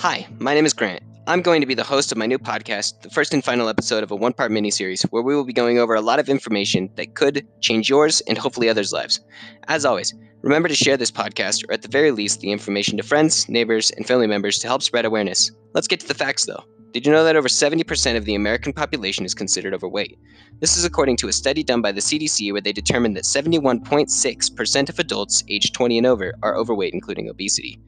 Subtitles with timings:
[0.00, 1.02] Hi, my name is Grant.
[1.26, 4.02] I'm going to be the host of my new podcast, the first and final episode
[4.02, 6.88] of a one part miniseries where we will be going over a lot of information
[6.96, 9.20] that could change yours and hopefully others' lives.
[9.68, 13.02] As always, remember to share this podcast or at the very least the information to
[13.02, 15.50] friends, neighbors, and family members to help spread awareness.
[15.74, 16.64] Let's get to the facts though.
[16.92, 20.18] Did you know that over 70% of the American population is considered overweight?
[20.60, 24.88] This is according to a study done by the CDC where they determined that 71.6%
[24.88, 27.78] of adults aged 20 and over are overweight, including obesity.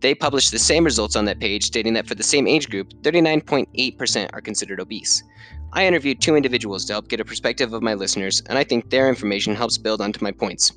[0.00, 2.92] They published the same results on that page, stating that for the same age group,
[3.02, 5.22] 39.8% are considered obese.
[5.72, 8.90] I interviewed two individuals to help get a perspective of my listeners, and I think
[8.90, 10.72] their information helps build onto my points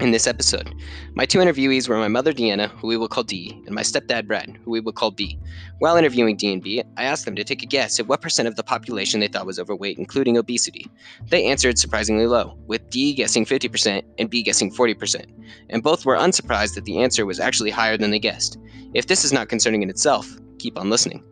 [0.00, 0.74] in this episode.
[1.14, 4.26] My two interviewees were my mother Deanna, who we will call D, and my stepdad
[4.26, 5.38] Brad, who we will call B.
[5.78, 8.48] While interviewing D and B, I asked them to take a guess at what percent
[8.48, 10.86] of the population they thought was overweight, including obesity.
[11.28, 15.26] They answered surprisingly low, with D guessing 50% and B guessing 40%,
[15.68, 18.58] and both were unsurprised that the answer was actually higher than they guessed.
[18.94, 21.22] If this is not concerning in itself, keep on listening.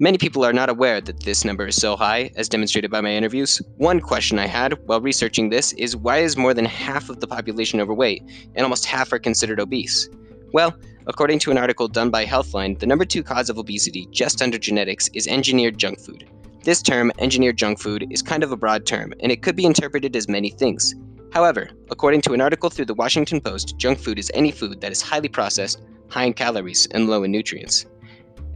[0.00, 3.12] Many people are not aware that this number is so high, as demonstrated by my
[3.12, 3.62] interviews.
[3.76, 7.28] One question I had while researching this is why is more than half of the
[7.28, 8.24] population overweight
[8.56, 10.08] and almost half are considered obese?
[10.52, 10.74] Well,
[11.06, 14.58] according to an article done by Healthline, the number two cause of obesity, just under
[14.58, 16.28] genetics, is engineered junk food.
[16.64, 19.64] This term, engineered junk food, is kind of a broad term, and it could be
[19.64, 20.96] interpreted as many things.
[21.32, 24.90] However, according to an article through the Washington Post, junk food is any food that
[24.90, 27.86] is highly processed, high in calories, and low in nutrients.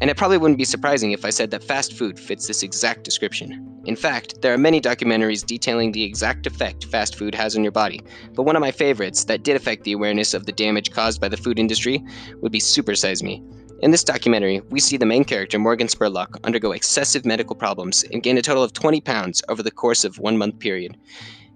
[0.00, 3.02] And it probably wouldn't be surprising if I said that fast food fits this exact
[3.02, 3.82] description.
[3.84, 7.72] In fact, there are many documentaries detailing the exact effect fast food has on your
[7.72, 8.00] body,
[8.34, 11.28] but one of my favorites that did affect the awareness of the damage caused by
[11.28, 12.04] the food industry
[12.40, 13.42] would be Super Size Me.
[13.80, 18.22] In this documentary, we see the main character, Morgan Spurlock, undergo excessive medical problems and
[18.22, 20.96] gain a total of 20 pounds over the course of one month period.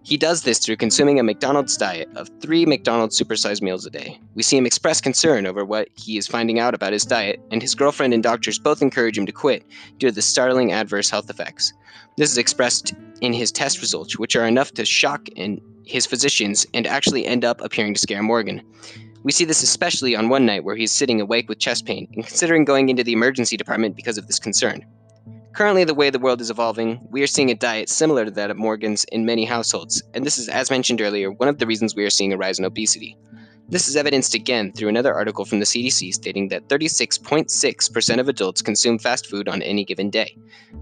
[0.05, 4.21] He does this through consuming a McDonald's diet of three McDonald's supersized meals a day.
[4.35, 7.63] We see him express concern over what he is finding out about his diet, and
[7.63, 9.65] his girlfriend and doctors both encourage him to quit
[9.99, 11.73] due to the startling adverse health effects.
[12.17, 15.29] This is expressed in his test results, which are enough to shock
[15.85, 18.61] his physicians and actually end up appearing to scare Morgan.
[19.23, 22.09] We see this especially on one night where he is sitting awake with chest pain
[22.15, 24.85] and considering going into the emergency department because of this concern.
[25.55, 28.51] Currently, the way the world is evolving, we are seeing a diet similar to that
[28.51, 31.95] of Morgan's in many households, and this is, as mentioned earlier, one of the reasons
[31.95, 33.19] we are seeing a rise in obesity.
[33.69, 38.63] This is evidenced again through another article from the CDC stating that 36.6% of adults
[38.63, 40.37] consume fast food on any given day.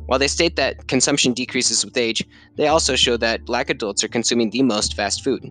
[0.06, 2.25] While they state that consumption decreases with age,
[2.56, 5.50] they also show that black adults are consuming the most fast food.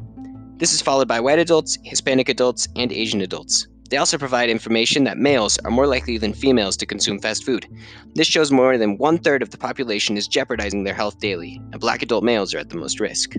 [0.58, 3.68] This is followed by white adults, Hispanic adults, and Asian adults.
[3.90, 7.68] They also provide information that males are more likely than females to consume fast food.
[8.14, 11.82] This shows more than one third of the population is jeopardizing their health daily, and
[11.82, 13.34] black adult males are at the most risk.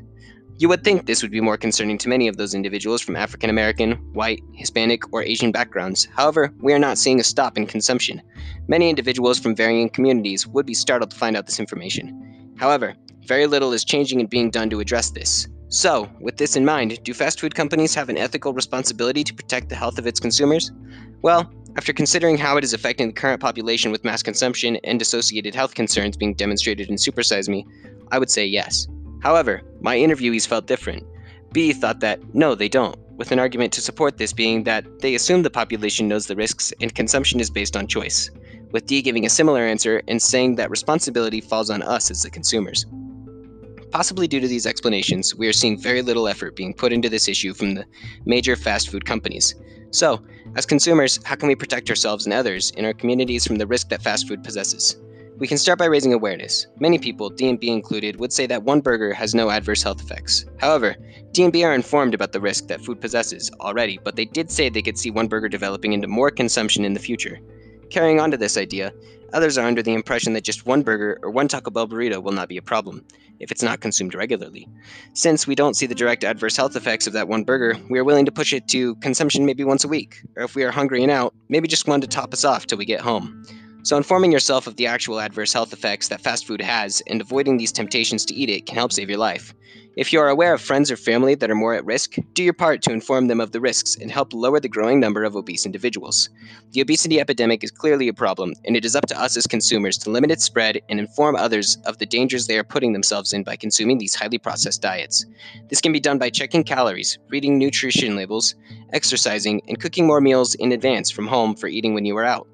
[0.59, 3.49] You would think this would be more concerning to many of those individuals from African
[3.49, 6.07] American, white, Hispanic, or Asian backgrounds.
[6.17, 8.21] However, we are not seeing a stop in consumption.
[8.69, 12.55] Many individuals from varying communities would be startled to find out this information.
[12.59, 12.95] However,
[13.25, 15.49] very little is changing and being done to address this.
[15.73, 19.69] So, with this in mind, do fast food companies have an ethical responsibility to protect
[19.69, 20.73] the health of its consumers?
[21.23, 25.55] Well, after considering how it is affecting the current population with mass consumption and associated
[25.55, 27.65] health concerns being demonstrated in Supersize Me,
[28.11, 28.89] I would say yes.
[29.23, 31.05] However, my interviewees felt different.
[31.53, 35.15] B thought that no, they don't, with an argument to support this being that they
[35.15, 38.29] assume the population knows the risks and consumption is based on choice,
[38.73, 42.31] with D giving a similar answer and saying that responsibility falls on us as the
[42.31, 42.87] consumers.
[43.91, 47.27] Possibly due to these explanations, we are seeing very little effort being put into this
[47.27, 47.85] issue from the
[48.25, 49.57] major fast food companies.
[49.91, 50.23] So,
[50.55, 53.89] as consumers, how can we protect ourselves and others in our communities from the risk
[53.89, 54.97] that fast food possesses?
[55.39, 56.67] We can start by raising awareness.
[56.79, 60.45] Many people, D&B included, would say that one burger has no adverse health effects.
[60.59, 60.95] However,
[61.33, 64.83] D&B are informed about the risk that food possesses already, but they did say they
[64.83, 67.41] could see one burger developing into more consumption in the future.
[67.91, 68.93] Carrying on to this idea,
[69.33, 72.33] others are under the impression that just one burger or one Taco Bell burrito will
[72.33, 73.05] not be a problem
[73.41, 74.69] if it's not consumed regularly.
[75.15, 78.05] Since we don't see the direct adverse health effects of that one burger, we are
[78.05, 81.03] willing to push it to consumption maybe once a week, or if we are hungry
[81.03, 83.45] and out, maybe just one to top us off till we get home.
[83.83, 87.57] So, informing yourself of the actual adverse health effects that fast food has and avoiding
[87.57, 89.55] these temptations to eat it can help save your life.
[89.97, 92.53] If you are aware of friends or family that are more at risk, do your
[92.53, 95.67] part to inform them of the risks and help lower the growing number of obese
[95.67, 96.29] individuals.
[96.73, 99.99] The obesity epidemic is clearly a problem, and it is up to us as consumers
[99.99, 103.43] to limit its spread and inform others of the dangers they are putting themselves in
[103.43, 105.27] by consuming these highly processed diets.
[105.69, 108.55] This can be done by checking calories, reading nutrition labels,
[108.93, 112.47] exercising, and cooking more meals in advance from home for eating when you are out.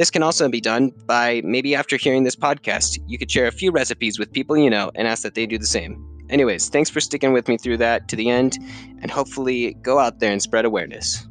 [0.00, 3.52] This can also be done by maybe after hearing this podcast, you could share a
[3.52, 6.02] few recipes with people you know and ask that they do the same.
[6.30, 8.56] Anyways, thanks for sticking with me through that to the end,
[9.02, 11.26] and hopefully go out there and spread awareness.